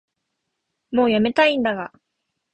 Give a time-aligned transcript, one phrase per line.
[0.89, 1.93] もうやめたいんだが